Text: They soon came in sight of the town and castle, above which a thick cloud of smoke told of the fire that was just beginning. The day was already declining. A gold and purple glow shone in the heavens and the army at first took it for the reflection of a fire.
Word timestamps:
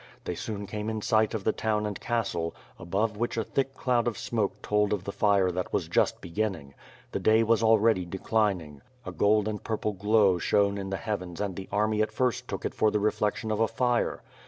They 0.23 0.33
soon 0.33 0.65
came 0.65 0.89
in 0.89 1.03
sight 1.03 1.35
of 1.35 1.43
the 1.43 1.51
town 1.51 1.85
and 1.85 1.99
castle, 1.99 2.55
above 2.79 3.17
which 3.17 3.37
a 3.37 3.43
thick 3.43 3.75
cloud 3.75 4.07
of 4.07 4.17
smoke 4.17 4.59
told 4.63 4.93
of 4.93 5.03
the 5.03 5.11
fire 5.11 5.51
that 5.51 5.71
was 5.71 5.87
just 5.87 6.21
beginning. 6.21 6.73
The 7.11 7.19
day 7.19 7.43
was 7.43 7.61
already 7.61 8.07
declining. 8.07 8.81
A 9.05 9.11
gold 9.11 9.47
and 9.47 9.63
purple 9.63 9.93
glow 9.93 10.39
shone 10.39 10.79
in 10.79 10.89
the 10.89 10.97
heavens 10.97 11.39
and 11.39 11.55
the 11.55 11.69
army 11.71 12.01
at 12.01 12.11
first 12.11 12.47
took 12.47 12.65
it 12.65 12.73
for 12.73 12.89
the 12.89 12.99
reflection 12.99 13.51
of 13.51 13.59
a 13.59 13.67
fire. 13.67 14.23